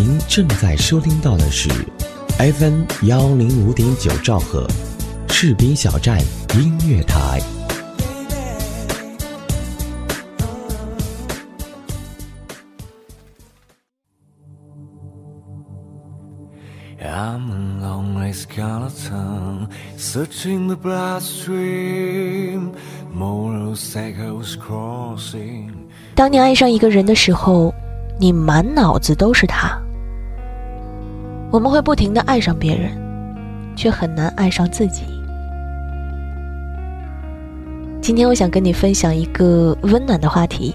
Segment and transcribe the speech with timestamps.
[0.00, 1.68] 您正在收听到的是
[2.38, 4.64] FM 幺零五点九兆赫，
[5.26, 6.20] 赤兵小站
[6.54, 7.40] 音乐台。
[17.02, 19.66] I'm a lonely skeleton
[19.98, 22.70] searching the bloodstream.
[23.12, 25.72] Motorcycles crossing.
[26.14, 27.74] 当你爱上一个人的时候，
[28.20, 29.76] 你满脑子都是他。
[31.50, 32.90] 我们会不停的爱上别人，
[33.74, 35.04] 却很难爱上自己。
[38.02, 40.74] 今天我想跟你分享一个温暖的话题，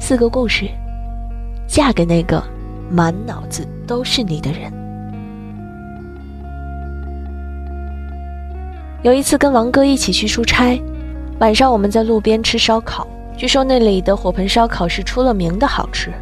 [0.00, 0.68] 四个故事，
[1.68, 2.42] 嫁给那个
[2.90, 4.72] 满脑子都是你的人。
[9.02, 10.82] 有一次跟王哥一起去出差，
[11.38, 16.12] 晚上我们在路边吃烧烤，据说那里的火盆烧烤是出了名的好吃。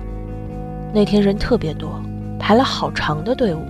[0.92, 1.98] 那天人特别多，
[2.42, 3.64] 排了好长的队伍。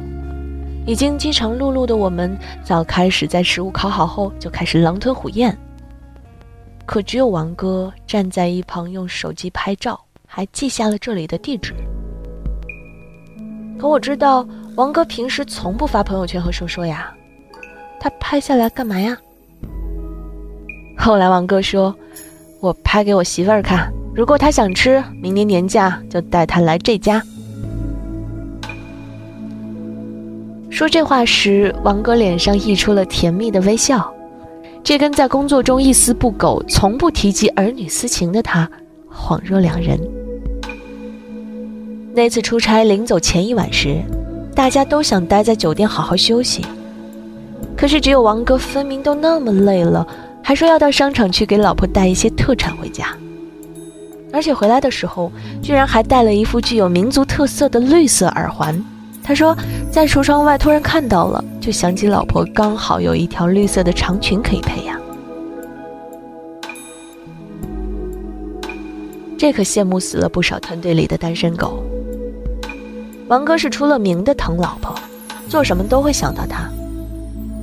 [0.87, 5.57] 已经饥肠辘辘的我们，早开始在食物烤好后就开始狼吞虎咽。
[6.87, 11.73] 可只有王哥站在一旁用手机拍照，还记下了这里的地址。
[13.79, 17.15] 可我知道王哥平时从不发朋友圈和说说呀。
[18.01, 19.17] 他拍下来干嘛呀？
[20.99, 21.95] 后来王哥说
[22.61, 27.23] ：“我拍给我媳妇儿看，如果她想吃，明年年假就带她来这家。”
[30.73, 34.11] 说这话时，王哥脸上溢出了甜蜜的微笑，
[34.83, 38.69] 这跟在工作中一丝不苟、从不提及儿女私情的他
[39.07, 40.01] 恍若两人。
[42.15, 44.01] 那次出差临走前一晚时，
[44.55, 46.65] 大家都想待在酒店好好休息。
[47.77, 50.07] 可是只有王哥，分明都那么累了，
[50.43, 53.15] 还说要到商场去给老婆带一些特产回家。
[54.33, 55.31] 而且回来的时候，
[55.63, 58.83] 居然还带了一副具有民族特色的绿色耳环。
[59.25, 59.57] 他说
[59.91, 64.99] 在橱窗外突然看到了，就想起老婆刚好有一条绿色的长裙可以配呀。
[69.39, 71.83] 这可羡慕死了不少团队里的单身狗。
[73.29, 74.95] 王哥是出了名的疼老婆，
[75.49, 76.69] 做什么都会想到她。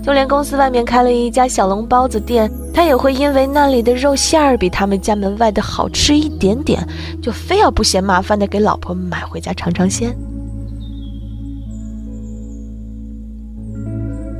[0.01, 6.85] 就连公司外面开了一家小笼包子店，他也会因为那里的肉馅儿比他们家门外的好吃一点点，
[7.21, 10.15] 就非要不嫌麻烦的给老婆买回家尝尝鲜。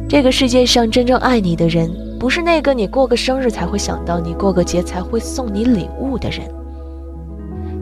[0.09, 1.88] 这个世界上真正爱你的人，
[2.20, 6.42] 不是那个你过个生日才会想到你，过个节才会送你礼物的人。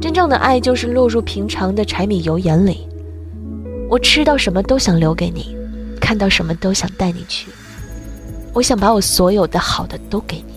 [0.01, 2.85] 真正的爱就是落入平常的柴米油盐里，
[3.89, 5.55] 我吃到什么都想留给你，
[6.01, 7.49] 看到什么都想带你去。
[8.51, 10.53] 我想把我所有的好的都给你。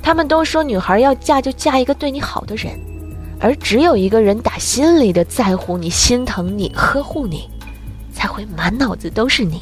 [0.00, 2.78] 他们都说女孩要嫁就嫁一个对你好的人，
[3.40, 7.49] 而只有一个人打心里的在乎你、心疼你、呵护你，
[8.20, 9.58] 才会满脑子都是你。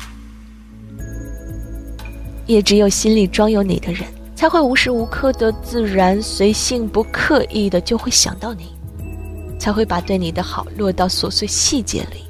[2.45, 4.05] 也只有心里装有你的人，
[4.35, 8.75] 才会无时无刻的自然随性、不刻意的就会想到你，
[9.61, 12.25] 才会把对你的好落到琐碎细节里。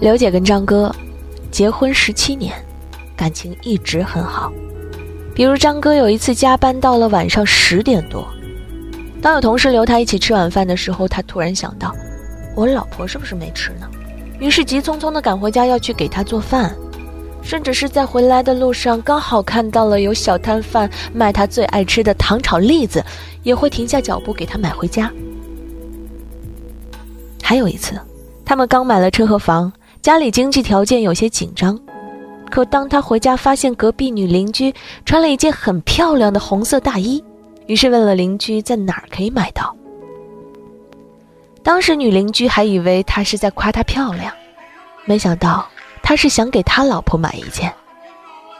[0.00, 0.90] 刘姐跟张哥
[1.50, 2.54] 结婚十七年，
[3.14, 4.50] 感情一直很好。
[5.34, 8.26] 比如张哥有一次加班到了晚上十点多，
[9.20, 11.94] 当有同事留他一起吃晚饭的时候，他突然想到，
[12.54, 13.88] 我老婆是不是没吃呢？
[14.38, 16.74] 于是急匆匆的赶回家要去给她做饭，
[17.42, 23.04] 甚至是在回来的路上刚好看到了有小摊贩卖他最爱吃的糖炒栗子，
[23.42, 25.10] 也会停下脚步给他买回家。
[27.42, 27.98] 还有一次，
[28.44, 29.72] 他们刚买了车和房。
[30.02, 31.78] 家里经济条件有些紧张，
[32.52, 34.70] 可当他回家发现隔壁女邻居
[35.06, 37.24] 穿了一件很漂亮的红色大衣，
[37.66, 39.74] 于是问了邻居在哪儿可以买到。
[41.62, 44.30] 当时女邻居还以为他是在夸她漂亮，
[45.06, 45.66] 没想到
[46.02, 47.72] 他是想给他老婆买一件。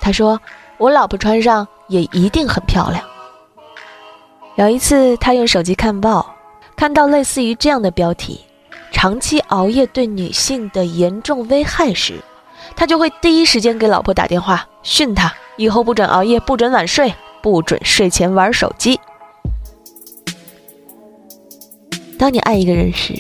[0.00, 0.40] 他说
[0.78, 3.04] ：“我老婆穿上也一定很漂亮。”
[4.56, 6.34] 有一次他用手机看报，
[6.76, 8.40] 看到类似于这样的标题。
[8.90, 12.14] 长期熬夜对女性的严重危害时，
[12.76, 17.12] 他就会第一时间给老婆打电话训他，以后不准熬夜，不准晚睡，
[17.42, 18.98] 不准睡前玩手机。
[22.18, 23.14] 当你爱一个人时，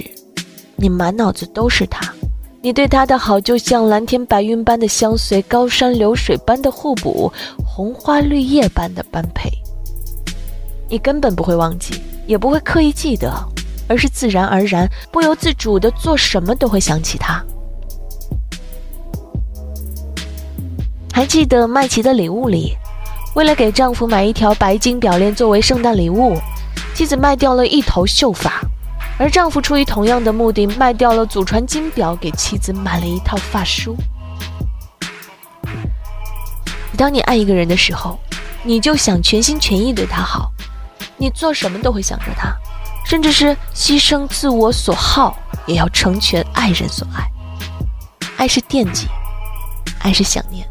[0.76, 2.12] 你满脑子都是他，
[2.60, 7.32] 你对他的好就像蓝天白云般的相随，高山流水般的互补，
[7.66, 9.50] 红花绿叶般的般配。
[10.88, 13.32] 你根本不会忘记，也不会刻意记得。
[13.88, 17.44] 而是自然而然、不由自主的做什么都会想起他。
[21.12, 22.74] 还记得麦琪的礼物里，
[23.34, 26.38] 为了给丈夫买一条白金表链作为圣诞礼物，
[26.94, 28.62] 妻子卖掉了一头秀发，
[29.18, 33.94] 而丈夫出于同样的目的，卖掉了祖传金表，给妻子买了一套发梳。
[36.96, 38.18] 当你爱一个人的时候，
[38.62, 40.50] 你就想全心全意对他好，
[41.18, 42.54] 你做什么都会想着他，
[43.04, 45.36] 甚至是牺牲自我所好，
[45.66, 47.28] 也要成全爱人所爱。
[48.38, 49.08] 爱是惦记，
[50.00, 50.66] 爱是想念。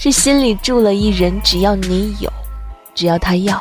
[0.00, 2.32] 是心里住了一人，只要你有，
[2.94, 3.60] 只要他要，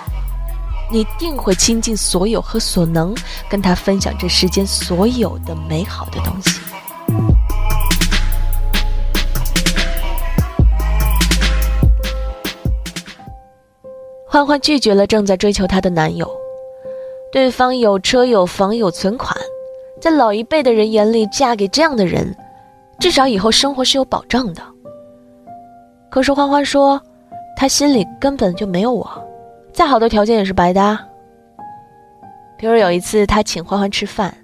[0.92, 3.16] 你定会倾尽所有和所能，
[3.50, 6.60] 跟他分享这世间所有的美好的东西。
[14.30, 16.30] 欢欢拒绝了正在追求她的男友，
[17.32, 19.36] 对方有车有房有存款，
[20.00, 22.38] 在老一辈的人眼里，嫁给这样的人，
[23.00, 24.62] 至少以后生活是有保障的。
[26.18, 27.00] 可是欢欢说，
[27.56, 29.08] 他心里根本就没有我，
[29.72, 31.00] 再好的条件也是白搭。
[32.58, 34.36] 比如有一次他请欢欢吃饭，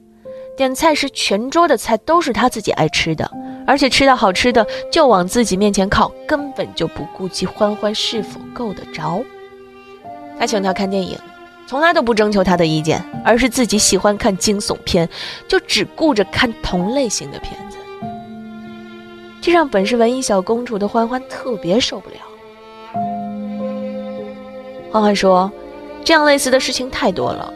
[0.55, 3.27] 点菜时全桌的菜都是他自己爱吃的，
[3.65, 9.23] 而且吃到好吃的就往自己面前靠，根本就不顾及欢欢是否够得着。
[10.37, 11.17] 他请他看电影，
[11.65, 15.09] 从来都不征求他的意见，而是自己喜欢看惊悚片，
[15.47, 17.72] 就只顾着看同类型的片子。
[19.43, 22.15] 这让本是文艺小公主的欢欢特别受不了。
[24.89, 25.51] 欢欢说
[26.01, 27.53] ：“这样类似的事情太多了。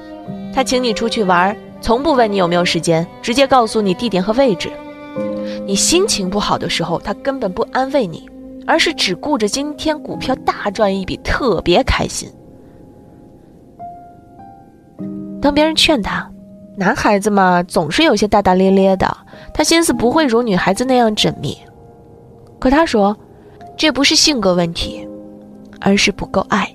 [0.54, 4.70] 他请你出去玩，从不问你有没有时间，直接告诉你地点和位置。
[5.66, 8.30] 你心情不好的时候，他根本不安慰你，
[8.66, 12.30] 而是只顾着今天股票大赚一笔，特别开心。
[15.42, 16.30] 当别人劝他，
[16.76, 19.08] 男孩子嘛，总是有些大大咧咧的，
[19.54, 21.58] 他心思不会如女孩子那样缜密。”
[22.60, 23.16] 可他说，
[23.76, 25.08] 这不是性格问题，
[25.80, 26.74] 而是不够爱。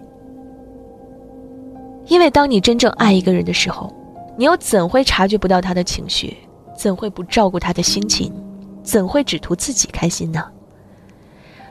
[2.07, 3.93] 因为当你真正爱一个人的时候，
[4.37, 6.37] 你又怎会察觉不到他的情绪？
[6.77, 8.33] 怎会不照顾他的心情？
[8.83, 10.45] 怎会只图自己开心呢？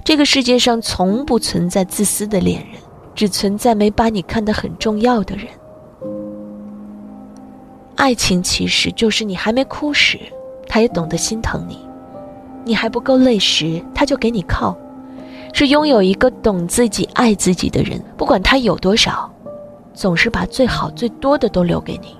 [0.04, 2.80] 这个世界上从不存在自私的恋人，
[3.14, 5.48] 只存在没把你看得很重要的人。
[7.96, 10.18] 爱情其实就是你还没哭时，
[10.68, 11.78] 他也懂得心疼你。
[12.64, 14.76] 你还不够累时，他就给你靠，
[15.54, 18.02] 是拥有一个懂自己、爱自己的人。
[18.16, 19.30] 不管他有多少，
[19.94, 22.16] 总是把最好、最多的都留给你。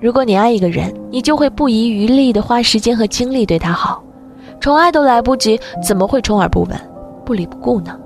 [0.00, 4.02] 如果你爱一个人，你就会不遗余力的花时间和精力对他好，
[4.60, 6.78] 宠爱都来不及，怎么会充耳不闻、
[7.24, 7.98] 不理不顾呢？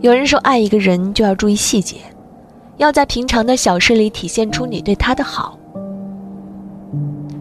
[0.00, 1.96] 有人说，爱一个人就要注意细节，
[2.76, 5.57] 要在平常的小事里体现出你对他的好。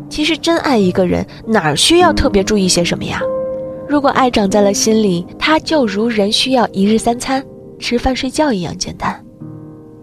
[0.09, 3.21] 其实真爱一个人，哪儿需要特别注意些什么呀？
[3.88, 7.44] 如果爱长在了心里，它就如人需要一日三餐、
[7.79, 9.23] 吃饭睡觉一样简单。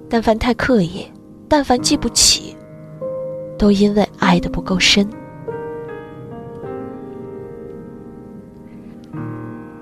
[0.08, 1.06] 但凡太刻意，
[1.48, 2.56] 但凡记不起，
[3.58, 5.08] 都因为爱的不够深。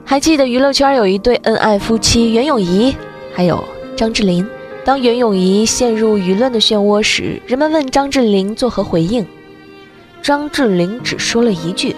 [0.04, 2.94] 还记得娱乐圈有一对恩爱夫妻袁咏仪，
[3.32, 3.62] 还有
[3.96, 4.46] 张智霖。
[4.84, 9.24] 当袁咏仪陷入舆论的漩涡时，人们问张智霖作何回应？
[10.22, 11.96] 张智霖只说了一句：“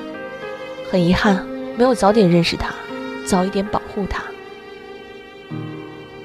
[0.91, 2.71] 很遗憾，没有早点认识他，
[3.27, 4.23] 早一点保护他。”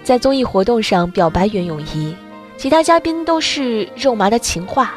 [0.01, 2.15] 在综艺活动上表白袁咏仪，
[2.56, 4.96] 其他嘉宾都是肉麻的情话，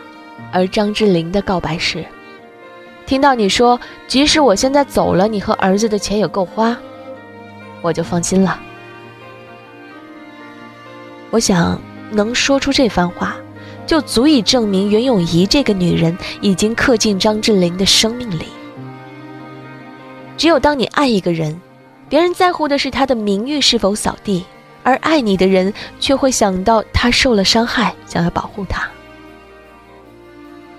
[0.52, 2.04] 而张智霖的告白是
[3.04, 6.76] ：“听到你说，即使我现在走了，你和儿子的钱也够花，
[7.82, 8.60] 我就放心了。”
[11.30, 11.80] 我想
[12.12, 13.36] 能说出这番话。
[13.92, 18.46] 就足以证明袁咏仪这个女人已经刻进张智霖的生命里。
[20.34, 21.60] 只有当你爱一个人，
[22.08, 24.46] 别人在乎的是他的名誉是否扫地，
[24.82, 25.70] 而爱你的人
[26.00, 28.88] 却会想到他受了伤害，想要保护他。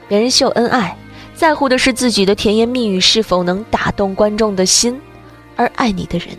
[0.07, 0.97] 别人秀恩爱，
[1.35, 4.99] 在乎的是自己的甜言蜜语是否能打动观众的心，
[5.55, 6.29] 而爱你的人，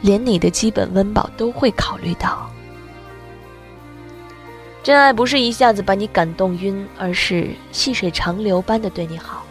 [0.00, 2.50] 连你的基本温饱都会考虑到。
[4.82, 9.44] 真爱不是一下子把你感动晕，而是细水长流般的对你好。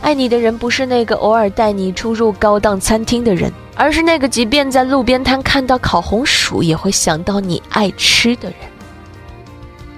[0.00, 8.56] 爱你的人不是那个偶尔带你出入高档餐厅的人，而是那个即便在路边摊看到烤红薯也会想到你爱吃的人。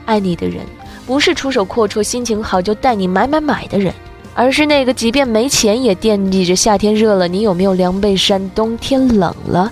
[0.06, 0.60] 爱你的人
[1.06, 3.92] 不是出手阔绰、心情好就带你买买买的人，
[4.34, 9.70] 而是那个即便没钱也惦记着夏天热了你有没有凉被衫，冬天冷了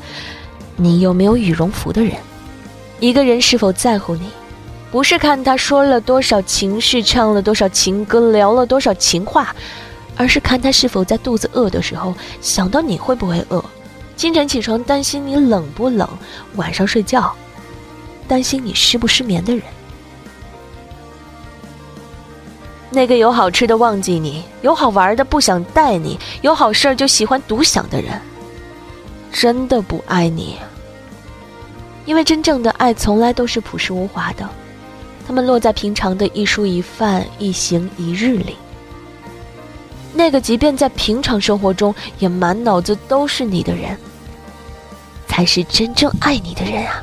[0.76, 2.12] 你有没有羽绒服的人。
[3.00, 4.23] 一个人是否在乎你？
[4.92, 9.56] 不是看他说了多少情事，唱了多少情歌，聊了多少情话，
[10.18, 13.64] 而是看他是否在肚子饿的时候想到你会不会饿，
[14.16, 16.06] 清晨起床担心你冷不冷，
[16.56, 17.34] 晚上睡觉
[18.28, 19.64] 担心你失不失眠的人。
[22.90, 28.20] 那个有好吃的忘记你，有好玩的不想带你，有好事就喜欢独享的人，
[29.32, 30.58] 真的不爱你。
[32.04, 34.46] 因为真正的爱从来都是朴实无华的，
[35.26, 38.57] 他们落在平常的一蔬一饭、一行一日里。
[40.14, 43.97] 那个即便在平常生活中也满脑子都是你的人，
[45.26, 47.02] 才是真正爱你的人啊！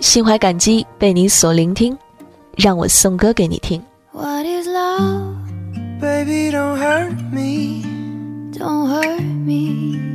[0.00, 1.96] 心怀感激被你所聆听，
[2.56, 3.82] 让我送歌给你听。
[4.12, 5.34] What is love?
[6.00, 7.82] Baby, don't hurt me
[8.52, 10.07] Don't hurt me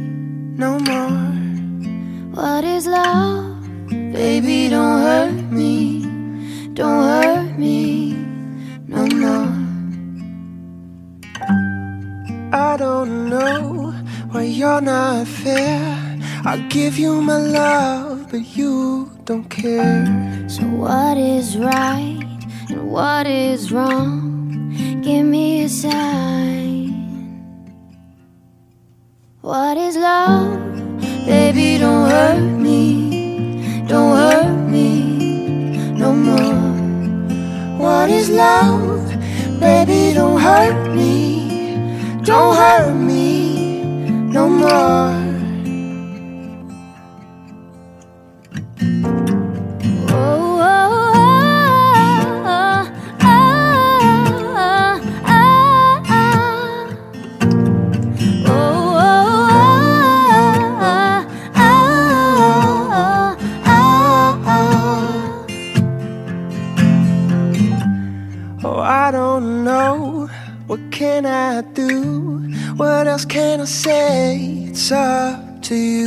[0.57, 1.33] no more.
[2.35, 3.61] What is love?
[3.89, 6.03] Baby, don't hurt me.
[6.73, 8.13] Don't hurt me
[8.87, 9.63] no more
[12.53, 13.91] I don't know
[14.29, 16.19] why you're not fair.
[16.45, 20.05] I give you my love, but you don't care.
[20.47, 24.71] So what is right and what is wrong?
[25.01, 26.62] Give me a sign
[29.43, 30.57] What is love?
[31.25, 39.03] Baby, don't hurt me Don't hurt me no more What is love?
[39.59, 41.77] Baby, don't hurt me.
[42.23, 43.83] Don't hurt me
[44.31, 45.22] no more.
[73.13, 74.39] Else can I say?
[74.69, 76.02] It's up to you.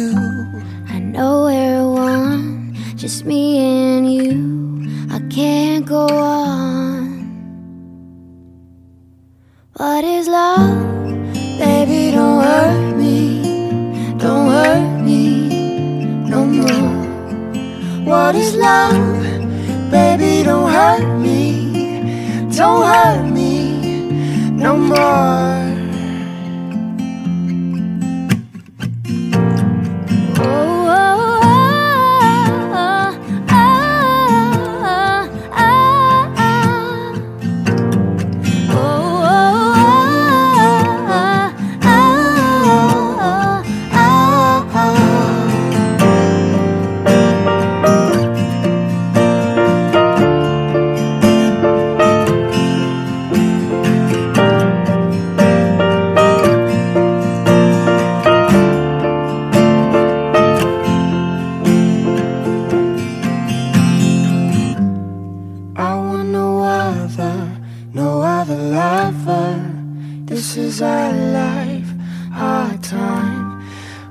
[70.77, 71.91] is our life,
[72.35, 73.65] our time.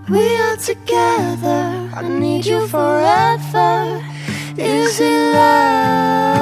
[0.09, 4.01] We are together, I need you forever.
[4.57, 6.34] Is it love?